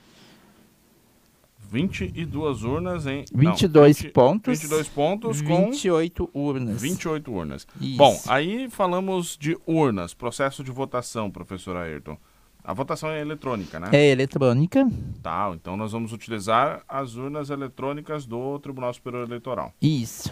22 1.70 2.64
urnas 2.64 3.06
em. 3.06 3.26
22 3.34 3.98
não, 3.98 4.04
20, 4.04 4.14
pontos. 4.14 4.60
22 4.60 4.88
pontos 4.88 5.42
com. 5.42 5.66
28 5.66 6.30
urnas. 6.34 6.82
28 6.82 7.32
urnas. 7.32 7.68
Isso. 7.80 7.98
Bom, 7.98 8.20
aí 8.28 8.70
falamos 8.70 9.38
de 9.38 9.58
urnas, 9.66 10.14
processo 10.14 10.64
de 10.64 10.72
votação, 10.72 11.30
professor 11.30 11.76
Ayrton. 11.76 12.18
A 12.64 12.74
votação 12.74 13.10
é 13.10 13.22
eletrônica, 13.22 13.80
né? 13.80 13.90
É 13.94 14.08
eletrônica. 14.08 14.86
Tá, 15.24 15.52
então 15.54 15.78
nós 15.78 15.94
vamos 15.94 16.12
utilizar 16.12 16.84
as 16.88 17.16
urnas 17.16 17.50
eletrônicas 17.50 18.26
do 18.26 18.60
Tribunal 18.60 18.94
Superior 18.94 19.26
Eleitoral. 19.26 19.74
Isso. 19.82 20.30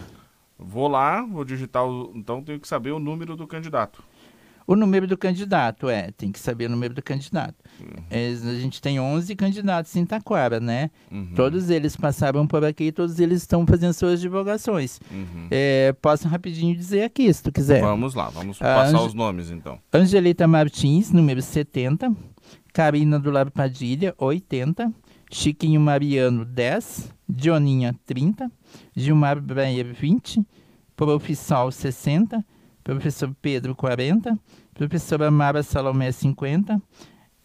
Vou 0.58 0.88
lá, 0.88 1.22
vou 1.22 1.44
digitar, 1.44 1.84
o, 1.84 2.12
então 2.14 2.42
tenho 2.42 2.58
que 2.58 2.66
saber 2.68 2.92
o 2.92 2.98
número 2.98 3.36
do 3.36 3.46
candidato. 3.46 4.02
O 4.66 4.74
número 4.74 5.06
do 5.06 5.16
candidato, 5.16 5.88
é, 5.88 6.10
tem 6.10 6.32
que 6.32 6.40
saber 6.40 6.66
o 6.66 6.68
número 6.68 6.92
do 6.92 7.00
candidato. 7.00 7.54
Uhum. 7.78 8.02
É, 8.10 8.30
a 8.30 8.54
gente 8.54 8.82
tem 8.82 8.98
11 8.98 9.36
candidatos 9.36 9.94
em 9.94 10.04
Taquara, 10.04 10.58
né? 10.58 10.90
Uhum. 11.10 11.34
Todos 11.36 11.70
eles 11.70 11.96
passaram 11.96 12.44
por 12.48 12.64
aqui, 12.64 12.90
todos 12.90 13.20
eles 13.20 13.42
estão 13.42 13.64
fazendo 13.64 13.92
suas 13.92 14.20
divulgações. 14.20 14.98
Uhum. 15.08 15.46
É, 15.52 15.94
posso 16.02 16.26
rapidinho 16.26 16.74
dizer 16.74 17.04
aqui, 17.04 17.32
se 17.32 17.44
tu 17.44 17.52
quiser. 17.52 17.80
Vamos 17.80 18.14
lá, 18.14 18.28
vamos 18.28 18.58
passar 18.58 19.00
os 19.02 19.14
nomes 19.14 19.52
então. 19.52 19.78
Angelita 19.92 20.48
Martins, 20.48 21.12
número 21.12 21.40
70. 21.40 22.12
Karina 22.72 23.18
do 23.20 23.30
Lar 23.30 23.50
Padilha, 23.50 24.14
80. 24.18 24.92
Chiquinho 25.30 25.80
Mariano, 25.80 26.44
10. 26.44 27.12
Dioninha, 27.28 27.94
30. 28.06 28.50
Gilmar 28.94 29.40
Breyer, 29.40 29.92
20. 29.92 30.44
Profissal, 30.94 31.70
60 31.70 32.44
professor 32.86 33.34
Pedro 33.42 33.74
40, 33.74 34.38
professora 34.72 35.28
Mara 35.28 35.60
Salomé 35.64 36.12
50, 36.12 36.80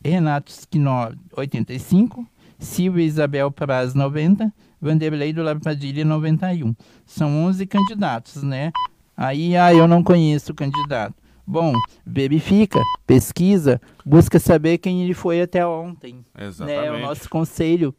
Renato 0.05 0.51
Squinó 0.51 1.11
85, 1.35 2.23
Silvia 2.59 3.03
Isabel 3.03 3.49
Praz 3.49 3.95
90, 3.95 4.53
Vanderlei 4.79 5.33
do 5.33 5.41
Lapadilha 5.41 6.05
91. 6.05 6.75
São 7.07 7.45
11 7.45 7.65
candidatos, 7.65 8.43
né? 8.43 8.71
Aí, 9.17 9.57
ah, 9.57 9.73
eu 9.73 9.87
não 9.87 10.03
conheço 10.03 10.51
o 10.51 10.55
candidato. 10.55 11.15
Bom, 11.45 11.73
verifica, 12.05 12.79
pesquisa, 13.05 13.81
busca 14.05 14.39
saber 14.39 14.77
quem 14.77 15.03
ele 15.03 15.13
foi 15.13 15.41
até 15.41 15.65
ontem. 15.65 16.25
Exatamente. 16.37 16.81
Né? 16.81 16.91
O 16.91 16.99
nosso 16.99 17.29
conselho 17.29 17.95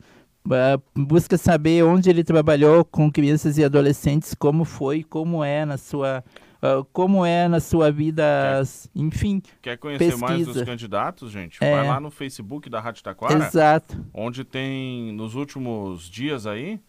uh, 0.46 0.82
busca 0.94 1.36
saber 1.36 1.84
onde 1.84 2.08
ele 2.08 2.24
trabalhou 2.24 2.84
com 2.84 3.10
crianças 3.10 3.58
e 3.58 3.64
adolescentes, 3.64 4.34
como 4.34 4.64
foi, 4.64 5.02
como 5.02 5.42
é 5.42 5.64
na 5.64 5.76
sua 5.76 6.24
uh, 6.62 6.84
como 6.92 7.26
é 7.26 7.48
na 7.48 7.60
sua 7.60 7.90
vida, 7.90 8.22
quer, 8.24 9.00
enfim. 9.00 9.42
Quer 9.60 9.76
conhecer 9.76 10.04
pesquisa. 10.04 10.26
mais 10.26 10.46
dos 10.46 10.62
candidatos, 10.62 11.30
gente? 11.30 11.58
É. 11.62 11.74
Vai 11.74 11.88
lá 11.88 12.00
no 12.00 12.10
Facebook 12.10 12.70
da 12.70 12.80
Rádio 12.80 13.02
Taquara. 13.02 13.34
Exato. 13.34 14.04
Onde 14.14 14.44
tem, 14.44 15.12
nos 15.12 15.34
últimos 15.34 16.08
dias 16.08 16.46
aí, 16.46 16.80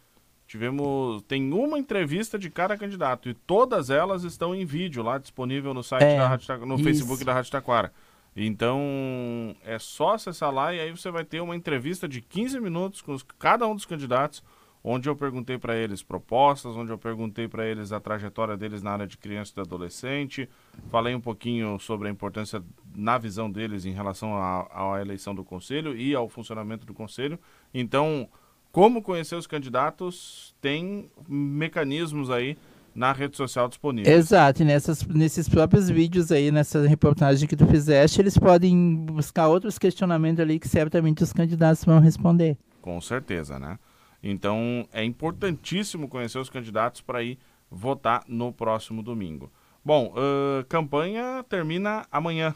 tivemos, 0.48 1.22
tem 1.24 1.52
uma 1.54 1.80
entrevista 1.80 2.38
de 2.38 2.50
cada 2.50 2.78
candidato 2.78 3.30
e 3.30 3.34
todas 3.34 3.90
elas 3.90 4.24
estão 4.24 4.54
em 4.54 4.66
vídeo 4.66 5.02
lá 5.04 5.18
disponível 5.18 5.74
no 5.74 5.84
site 5.84 6.04
é, 6.04 6.18
da 6.18 6.28
Rádio, 6.28 6.66
no 6.66 6.76
isso. 6.76 6.84
Facebook 6.84 7.24
da 7.24 7.34
Rádio 7.34 7.52
Taquara. 7.52 7.92
Então, 8.36 9.56
é 9.64 9.78
só 9.78 10.16
acessar 10.16 10.52
lá 10.52 10.74
e 10.74 10.80
aí 10.80 10.92
você 10.92 11.12
vai 11.12 11.24
ter 11.24 11.40
uma 11.40 11.56
entrevista 11.56 12.08
de 12.08 12.20
15 12.20 12.60
minutos 12.60 13.02
com 13.02 13.14
os, 13.14 13.24
cada 13.38 13.68
um 13.68 13.76
dos 13.76 13.86
candidatos 13.86 14.44
onde 14.84 15.08
eu 15.08 15.16
perguntei 15.16 15.58
para 15.58 15.76
eles 15.76 16.04
propostas, 16.04 16.76
onde 16.76 16.92
eu 16.92 16.98
perguntei 16.98 17.48
para 17.48 17.66
eles 17.66 17.94
a 17.94 18.02
trajetória 18.02 18.58
deles 18.58 18.84
na 18.84 18.92
área 18.92 19.08
de 19.08 19.18
criança 19.18 19.54
e 19.56 19.62
adolescente, 19.62 20.50
falei 20.90 21.16
um 21.16 21.22
pouquinho 21.22 21.80
sobre 21.80 22.10
a 22.10 22.12
importância 22.12 22.62
na 22.94 23.18
visão 23.18 23.50
deles 23.50 23.86
em 23.86 23.92
relação 23.92 24.36
à, 24.36 24.96
à 24.96 25.00
eleição 25.00 25.34
do 25.34 25.44
conselho 25.44 25.96
e 25.96 26.14
ao 26.14 26.28
funcionamento 26.28 26.86
do 26.86 26.94
conselho. 26.94 27.40
Então, 27.74 28.28
como 28.74 29.04
conhecer 29.04 29.36
os 29.36 29.46
candidatos 29.46 30.56
tem 30.60 31.08
mecanismos 31.30 32.32
aí 32.32 32.58
na 32.94 33.12
rede 33.12 33.38
social 33.38 33.70
disponível. 33.70 34.12
Exato, 34.12 34.64
e 34.64 34.66
nessas, 34.66 35.06
nesses 35.06 35.48
próprios 35.48 35.90
vídeos 35.90 36.32
aí, 36.32 36.52
nessa 36.52 36.86
reportagem 36.88 37.48
que 37.48 37.56
tu 37.56 37.68
fizeste, 37.68 38.20
eles 38.20 38.36
podem 38.36 38.96
buscar 39.06 39.48
outros 39.48 39.78
questionamentos 39.78 40.40
ali 40.40 40.60
que 40.60 40.68
certamente 40.68 41.22
os 41.22 41.32
candidatos 41.32 41.86
vão 41.86 42.00
responder. 42.00 42.58
Com 42.82 43.00
certeza, 43.00 43.60
né? 43.60 43.78
Então 44.24 44.88
é 44.92 45.04
importantíssimo 45.04 46.08
conhecer 46.08 46.40
os 46.40 46.50
candidatos 46.50 47.00
para 47.00 47.22
ir 47.22 47.38
votar 47.70 48.24
no 48.28 48.52
próximo 48.52 49.04
domingo. 49.04 49.52
Bom, 49.86 50.14
uh, 50.16 50.66
campanha 50.66 51.46
termina 51.48 52.08
amanhã. 52.12 52.56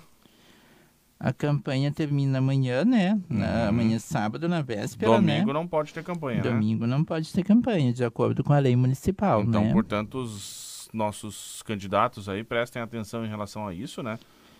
A 1.19 1.33
campanha 1.33 1.91
termina 1.91 2.37
amanhã, 2.37 2.85
né? 2.85 3.19
Na, 3.27 3.45
uhum. 3.45 3.69
Amanhã 3.69 3.99
sábado, 3.99 4.47
na 4.47 4.61
véspera, 4.61 5.13
Domingo 5.13 5.47
né? 5.47 5.53
não 5.53 5.67
pode 5.67 5.93
ter 5.93 6.03
campanha, 6.03 6.43
né? 6.43 6.49
Domingo 6.49 6.85
né? 6.85 6.95
não 6.95 7.03
pode 7.03 7.33
ter 7.33 7.43
campanha, 7.43 7.91
de 7.91 8.03
acordo 8.05 8.43
com 8.43 8.53
a 8.53 8.59
lei 8.59 8.75
municipal, 8.75 9.41
então, 9.41 9.63
né? 9.63 9.73
portanto, 9.73 10.19
os 10.19 10.87
nossos 10.93 11.61
candidatos 11.63 12.29
aí 12.29 12.43
prestem 12.43 12.81
atenção 12.81 13.25
em 13.25 13.27
relação 13.27 13.67
a 13.67 13.73
isso, 13.73 14.03
né? 14.03 14.19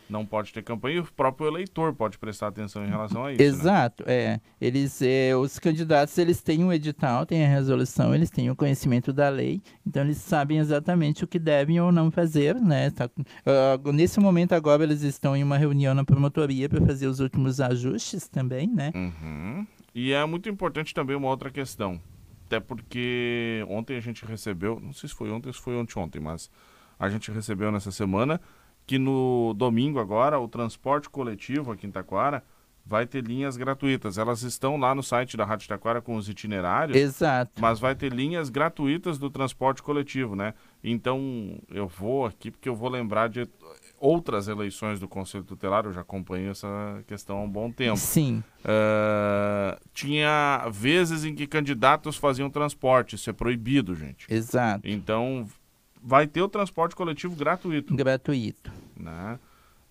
Não 0.10 0.26
pode 0.26 0.54
ter 0.54 0.64
campanha 0.64 0.98
e 0.98 1.00
o 1.00 1.06
próprio 1.06 1.48
eleitor 1.48 1.94
pode 1.94 2.18
prestar 2.18 2.48
atenção 2.48 2.86
em 2.86 2.90
relação 2.90 3.26
a 3.26 3.34
isso. 3.34 3.42
Né? 3.42 3.48
Exato, 3.48 4.04
né? 4.06 4.14
é. 4.14 4.40
Eles, 4.60 5.02
é, 5.02 5.36
os 5.36 5.60
candidatos, 5.60 6.18
eles 6.18 6.42
têm 6.42 6.64
o 6.64 6.68
um 6.68 6.74
edital, 6.74 7.26
têm 7.26 7.46
a 7.46 7.50
resolução, 7.50 8.14
eles 8.14 8.30
têm 8.30 8.50
o 8.50 8.56
conhecimento 8.56 9.12
da 9.12 9.30
lei, 9.30 9.62
então 9.86 10.04
eles 10.04 10.18
sabem 10.18 10.58
exatamente 10.58 11.24
o 11.24 11.28
que 11.28 11.40
devem 11.40 11.80
ou 11.80 11.92
não 11.92 12.10
fazer, 12.10 12.56
né? 12.56 12.90
Tá, 12.92 13.10
uh, 13.16 13.92
nesse 13.92 14.20
momento 14.20 14.54
agora 14.54 14.84
eles 14.84 15.02
estão 15.02 15.36
em 15.36 15.44
uma 15.44 15.58
reunião 15.58 15.94
na 15.94 16.04
promotoria 16.04 16.70
para 16.70 16.86
fazer 16.86 17.08
os 17.08 17.20
últimos 17.20 17.60
ajustes 17.60 18.28
também, 18.28 18.68
né? 18.68 18.92
Uhum. 18.96 19.68
E 19.94 20.14
é 20.14 20.26
muito 20.26 20.48
importante 20.48 20.94
também 20.94 21.16
uma 21.16 21.28
outra 21.28 21.50
questão, 21.50 22.00
até 22.46 22.60
porque 22.60 23.66
ontem 23.68 23.98
a 23.98 24.00
gente 24.00 24.26
recebeu, 24.26 24.80
não 24.80 24.94
sei 24.94 25.10
se 25.10 25.16
foi 25.16 25.32
ontem 25.32 25.48
ou 25.48 25.54
se 25.54 25.62
foi 25.62 25.76
ontem, 25.76 26.20
mas 26.20 26.50
a 27.00 27.10
gente 27.10 27.32
recebeu 27.32 27.72
nessa 27.72 27.92
semana 27.92 28.40
que 28.88 28.98
no 28.98 29.54
domingo 29.54 30.00
agora 30.00 30.40
o 30.40 30.48
transporte 30.48 31.10
coletivo 31.10 31.74
aqui 31.74 31.86
em 31.86 31.92
Taquara 31.92 32.42
vai 32.86 33.06
ter 33.06 33.22
linhas 33.22 33.58
gratuitas. 33.58 34.18
Elas 34.18 34.44
estão 34.44 34.78
lá 34.78 34.96
no 34.96 35.04
site 35.04 35.36
da 35.36 35.44
Rádio 35.44 35.68
Taquara 35.68 36.02
com 36.02 36.16
os 36.16 36.30
itinerários. 36.30 36.98
Exato. 36.98 37.52
Mas 37.60 37.80
vai 37.80 37.94
ter 37.94 38.14
linhas 38.14 38.50
gratuitas 38.50 39.18
do 39.18 39.30
transporte 39.30 39.84
coletivo, 39.84 40.38
né? 40.38 40.54
Então 40.82 41.60
eu 41.70 41.86
vou 41.86 42.26
aqui 42.26 42.50
porque 42.50 42.70
eu 42.70 42.76
vou 42.76 42.90
lembrar 42.90 43.28
de 43.28 43.46
outras 44.00 44.48
eleições 44.48 45.00
do 45.00 45.08
Conselho 45.08 45.44
Tutelar, 45.44 45.86
eu 45.86 45.92
já 45.92 46.02
acompanho 46.02 46.52
essa 46.52 47.04
questão 47.08 47.40
há 47.40 47.42
um 47.42 47.50
bom 47.50 47.72
tempo. 47.72 47.98
Sim. 47.98 48.44
Uh, 48.60 49.78
tinha 49.92 50.68
vezes 50.72 51.26
em 51.26 51.34
que 51.34 51.48
candidatos 51.48 52.16
faziam 52.16 52.50
transporte, 52.50 53.16
isso 53.16 53.30
é 53.30 53.34
proibido, 53.34 53.96
gente. 53.96 54.28
Exato. 54.30 54.88
Então, 54.88 55.48
vai 56.08 56.26
ter 56.26 56.42
o 56.42 56.48
transporte 56.48 56.96
coletivo 56.96 57.36
gratuito. 57.36 57.94
Gratuito. 57.94 58.72
Né? 58.96 59.38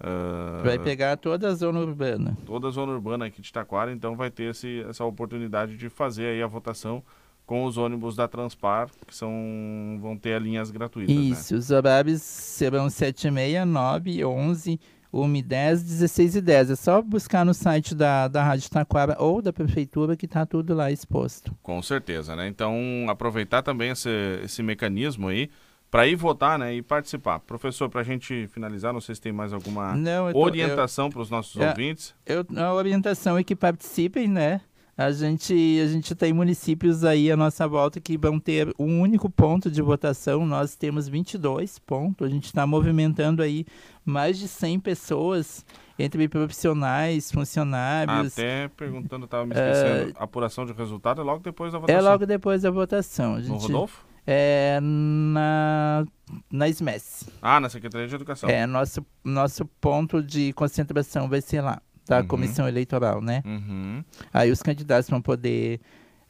Uh, 0.00 0.64
vai 0.64 0.78
pegar 0.78 1.18
toda 1.18 1.48
a 1.48 1.54
zona 1.54 1.78
urbana. 1.80 2.34
Toda 2.46 2.68
a 2.68 2.70
zona 2.70 2.92
urbana 2.92 3.26
aqui 3.26 3.42
de 3.42 3.52
Taquara, 3.52 3.92
então 3.92 4.16
vai 4.16 4.30
ter 4.30 4.50
esse, 4.50 4.80
essa 4.88 5.04
oportunidade 5.04 5.76
de 5.76 5.90
fazer 5.90 6.28
aí 6.28 6.42
a 6.42 6.46
votação 6.46 7.02
com 7.44 7.64
os 7.64 7.76
ônibus 7.76 8.16
da 8.16 8.26
Transpar, 8.26 8.88
que 9.06 9.14
são, 9.14 9.98
vão 10.00 10.16
ter 10.16 10.40
linhas 10.40 10.70
gratuitas. 10.70 11.14
Né? 11.14 11.20
Isso, 11.20 11.52
né? 11.52 11.60
os 11.60 11.70
horários 11.70 12.22
serão 12.22 12.88
7 12.88 13.26
e 13.26 13.30
meia, 13.30 13.66
9, 13.66 14.24
11, 14.24 14.80
1 15.12 15.36
e 15.36 15.42
10, 15.42 15.82
16 15.82 16.36
e 16.36 16.40
10. 16.40 16.70
É 16.70 16.76
só 16.76 17.02
buscar 17.02 17.44
no 17.44 17.52
site 17.52 17.94
da, 17.94 18.26
da 18.26 18.42
Rádio 18.42 18.70
Taquara 18.70 19.16
ou 19.18 19.42
da 19.42 19.52
Prefeitura 19.52 20.16
que 20.16 20.24
está 20.24 20.46
tudo 20.46 20.74
lá 20.74 20.90
exposto. 20.90 21.54
Com 21.62 21.82
certeza, 21.82 22.34
né? 22.34 22.48
Então, 22.48 22.74
aproveitar 23.08 23.62
também 23.62 23.90
esse, 23.90 24.08
esse 24.42 24.62
mecanismo 24.62 25.28
aí 25.28 25.50
para 25.96 26.06
ir 26.06 26.14
votar 26.14 26.58
né, 26.58 26.74
e 26.74 26.82
participar. 26.82 27.40
Professor, 27.40 27.88
para 27.88 28.02
a 28.02 28.04
gente 28.04 28.46
finalizar, 28.48 28.92
não 28.92 29.00
sei 29.00 29.14
se 29.14 29.20
tem 29.20 29.32
mais 29.32 29.54
alguma 29.54 29.96
não, 29.96 30.30
tô, 30.30 30.38
orientação 30.40 31.08
para 31.08 31.22
os 31.22 31.30
nossos 31.30 31.58
é, 31.58 31.70
ouvintes. 31.70 32.14
Eu, 32.26 32.44
a 32.54 32.74
orientação 32.74 33.38
é 33.38 33.42
que 33.42 33.56
participem, 33.56 34.28
né? 34.28 34.60
A 34.94 35.10
gente, 35.10 35.54
a 35.82 35.86
gente 35.86 36.14
tem 36.14 36.34
municípios 36.34 37.02
aí 37.02 37.30
à 37.30 37.36
nossa 37.36 37.66
volta 37.66 37.98
que 37.98 38.18
vão 38.18 38.38
ter 38.38 38.74
um 38.78 39.00
único 39.00 39.30
ponto 39.30 39.70
de 39.70 39.80
votação. 39.80 40.44
Nós 40.44 40.74
temos 40.74 41.08
22 41.08 41.78
pontos. 41.78 42.26
A 42.26 42.30
gente 42.30 42.44
está 42.44 42.66
movimentando 42.66 43.42
aí 43.42 43.64
mais 44.04 44.38
de 44.38 44.48
100 44.48 44.80
pessoas 44.80 45.64
entre 45.98 46.28
profissionais, 46.28 47.32
funcionários. 47.32 48.34
Até 48.34 48.68
perguntando, 48.68 49.24
estava 49.24 49.46
me 49.46 49.54
esquecendo, 49.54 50.12
uh, 50.12 50.14
apuração 50.18 50.66
de 50.66 50.72
resultado 50.72 51.22
é 51.22 51.24
logo 51.24 51.42
depois 51.42 51.72
da 51.72 51.78
votação? 51.78 51.98
É 51.98 52.02
logo 52.02 52.26
depois 52.26 52.62
da 52.62 52.70
votação. 52.70 53.34
A 53.34 53.40
gente, 53.40 53.48
no 53.48 53.56
Rodolfo? 53.56 54.05
É 54.26 54.80
na, 54.82 56.04
na 56.50 56.68
SMES. 56.68 57.28
Ah, 57.40 57.60
na 57.60 57.68
Secretaria 57.68 58.08
de 58.08 58.14
Educação. 58.14 58.48
É, 58.50 58.66
nosso, 58.66 59.06
nosso 59.22 59.64
ponto 59.80 60.22
de 60.22 60.52
concentração 60.52 61.28
vai 61.28 61.40
ser 61.40 61.60
lá 61.60 61.80
da 62.08 62.20
uhum. 62.20 62.26
comissão 62.26 62.66
eleitoral, 62.66 63.20
né? 63.20 63.42
Uhum. 63.44 64.04
Aí 64.32 64.50
os 64.50 64.62
candidatos 64.62 65.08
vão 65.08 65.20
poder 65.20 65.80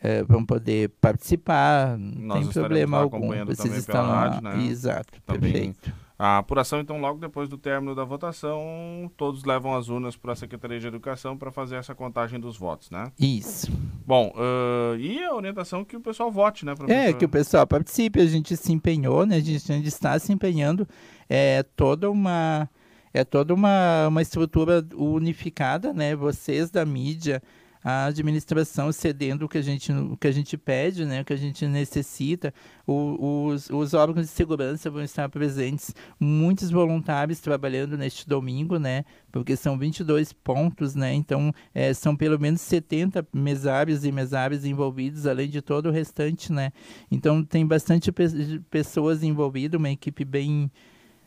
é, 0.00 0.22
vão 0.22 0.44
poder 0.44 0.90
participar, 1.00 1.96
não 1.98 2.40
tem 2.40 2.52
problema 2.52 2.98
algum. 2.98 3.44
Vocês 3.46 3.76
estão 3.76 4.06
lá, 4.06 4.28
rádio, 4.28 4.42
né? 4.42 4.64
exato, 4.66 5.20
também 5.24 5.72
perfeito. 5.72 6.05
A 6.18 6.38
apuração, 6.38 6.80
então, 6.80 6.98
logo 6.98 7.18
depois 7.18 7.46
do 7.46 7.58
término 7.58 7.94
da 7.94 8.02
votação, 8.02 9.10
todos 9.18 9.44
levam 9.44 9.74
as 9.74 9.90
urnas 9.90 10.16
para 10.16 10.32
a 10.32 10.36
Secretaria 10.36 10.80
de 10.80 10.86
Educação 10.86 11.36
para 11.36 11.52
fazer 11.52 11.76
essa 11.76 11.94
contagem 11.94 12.40
dos 12.40 12.56
votos, 12.56 12.90
né? 12.90 13.12
Isso. 13.18 13.70
Bom, 14.06 14.32
uh, 14.34 14.96
e 14.96 15.22
a 15.22 15.34
orientação 15.34 15.84
que 15.84 15.94
o 15.94 16.00
pessoal 16.00 16.32
vote, 16.32 16.64
né, 16.64 16.74
professor? 16.74 16.98
É, 16.98 17.12
que 17.12 17.24
o 17.24 17.28
pessoal 17.28 17.66
participe, 17.66 18.18
a 18.18 18.26
gente 18.26 18.56
se 18.56 18.72
empenhou, 18.72 19.26
né? 19.26 19.36
A 19.36 19.40
gente, 19.40 19.70
a 19.70 19.76
gente 19.76 19.88
está 19.88 20.18
se 20.18 20.32
empenhando. 20.32 20.88
É 21.28 21.62
toda 21.62 22.10
uma 22.10 22.68
é 23.12 23.24
toda 23.24 23.54
uma, 23.54 24.08
uma 24.08 24.22
estrutura 24.22 24.86
unificada, 24.94 25.92
né? 25.92 26.14
Vocês 26.14 26.70
da 26.70 26.84
mídia, 26.84 27.42
a 27.88 28.06
administração 28.06 28.90
cedendo 28.90 29.44
o 29.44 29.48
que 29.48 29.58
a 29.58 29.62
gente, 29.62 29.92
o 29.92 30.16
que 30.16 30.26
a 30.26 30.32
gente 30.32 30.58
pede, 30.58 31.04
né? 31.04 31.20
o 31.20 31.24
que 31.24 31.32
a 31.32 31.36
gente 31.36 31.68
necessita. 31.68 32.52
O, 32.84 33.46
os, 33.46 33.70
os 33.70 33.94
órgãos 33.94 34.26
de 34.26 34.32
segurança 34.32 34.90
vão 34.90 35.04
estar 35.04 35.28
presentes, 35.28 35.94
muitos 36.18 36.68
voluntários 36.68 37.38
trabalhando 37.38 37.96
neste 37.96 38.28
domingo, 38.28 38.76
né? 38.76 39.04
porque 39.30 39.54
são 39.54 39.78
22 39.78 40.32
pontos, 40.32 40.96
né? 40.96 41.14
então 41.14 41.52
é, 41.72 41.94
são 41.94 42.16
pelo 42.16 42.40
menos 42.40 42.60
70 42.62 43.24
mesários 43.32 44.04
e 44.04 44.10
mesárias 44.10 44.64
envolvidos, 44.64 45.24
além 45.24 45.48
de 45.48 45.62
todo 45.62 45.86
o 45.88 45.92
restante. 45.92 46.52
Né? 46.52 46.72
Então 47.08 47.44
tem 47.44 47.64
bastante 47.64 48.10
pe 48.10 48.26
pessoas 48.68 49.22
envolvidas, 49.22 49.78
uma 49.78 49.90
equipe 49.90 50.24
bem 50.24 50.72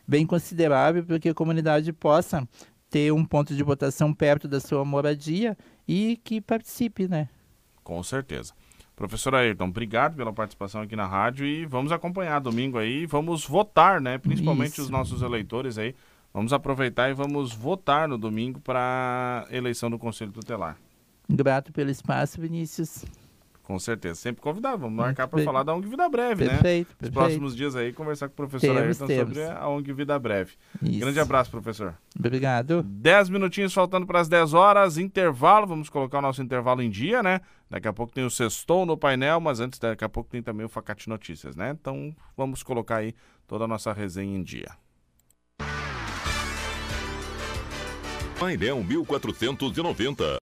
bem 0.05 0.25
considerável 0.25 1.05
para 1.05 1.19
que 1.19 1.29
a 1.29 1.33
comunidade 1.35 1.93
possa 1.93 2.45
ter 2.89 3.13
um 3.13 3.23
ponto 3.23 3.55
de 3.55 3.63
votação 3.63 4.13
perto 4.13 4.47
da 4.47 4.59
sua 4.59 4.83
moradia 4.83 5.57
e 5.87 6.19
que 6.23 6.41
participe, 6.41 7.07
né? 7.07 7.29
Com 7.83 8.01
certeza. 8.03 8.53
Professor 8.95 9.33
Ayrton, 9.33 9.65
obrigado 9.65 10.15
pela 10.17 10.33
participação 10.33 10.81
aqui 10.81 10.95
na 10.95 11.07
rádio 11.07 11.45
e 11.45 11.65
vamos 11.65 11.91
acompanhar 11.91 12.39
domingo 12.39 12.77
aí, 12.77 13.05
vamos 13.05 13.45
votar, 13.45 14.01
né? 14.01 14.17
Principalmente 14.17 14.73
Isso. 14.73 14.81
os 14.81 14.89
nossos 14.89 15.21
eleitores 15.21 15.77
aí. 15.77 15.95
Vamos 16.33 16.51
aproveitar 16.51 17.09
e 17.09 17.13
vamos 17.13 17.53
votar 17.53 18.07
no 18.07 18.17
domingo 18.17 18.59
para 18.59 19.47
a 19.49 19.55
eleição 19.55 19.89
do 19.89 19.97
Conselho 19.97 20.31
Tutelar. 20.31 20.77
Grato 21.29 21.71
pelo 21.71 21.89
espaço, 21.89 22.41
Vinícius. 22.41 23.05
Com 23.69 23.77
certeza. 23.77 24.15
Sempre 24.15 24.41
convidar. 24.41 24.75
Vamos 24.77 24.97
marcar 24.97 25.27
para 25.27 25.43
falar 25.43 25.61
da 25.61 25.75
ONG 25.75 25.87
Vida 25.87 26.09
Breve, 26.09 26.43
perfeito, 26.43 26.49
né? 26.49 26.57
Perfeito. 26.57 27.03
Os 27.03 27.09
próximos 27.11 27.55
dias 27.55 27.75
aí, 27.75 27.93
conversar 27.93 28.27
com 28.27 28.33
o 28.33 28.35
professor 28.35 28.73
temos, 28.73 28.81
Ayrton 28.81 29.05
temos. 29.05 29.37
sobre 29.37 29.43
a 29.43 29.69
ONG 29.69 29.93
Vida 29.93 30.17
Breve. 30.17 30.53
Isso. 30.81 30.99
Grande 31.01 31.19
abraço, 31.19 31.51
professor. 31.51 31.93
Obrigado. 32.17 32.81
Dez 32.81 33.29
minutinhos 33.29 33.71
faltando 33.71 34.07
para 34.07 34.21
as 34.21 34.27
10 34.27 34.55
horas. 34.55 34.97
Intervalo. 34.97 35.67
Vamos 35.67 35.87
colocar 35.87 36.17
o 36.17 36.21
nosso 36.23 36.41
intervalo 36.41 36.81
em 36.81 36.89
dia, 36.89 37.21
né? 37.21 37.41
Daqui 37.69 37.87
a 37.87 37.93
pouco 37.93 38.11
tem 38.11 38.25
o 38.25 38.29
Sextou 38.31 38.87
no 38.87 38.97
painel, 38.97 39.39
mas 39.39 39.59
antes, 39.59 39.77
daqui 39.77 40.03
a 40.03 40.09
pouco 40.09 40.31
tem 40.31 40.41
também 40.41 40.65
o 40.65 40.69
Facate 40.69 41.07
Notícias, 41.07 41.55
né? 41.55 41.69
Então, 41.79 42.11
vamos 42.35 42.63
colocar 42.63 42.95
aí 42.95 43.13
toda 43.45 43.65
a 43.65 43.67
nossa 43.67 43.93
resenha 43.93 44.35
em 44.35 44.41
dia. 44.41 44.71
Painel 48.39 48.83
1490 48.83 50.37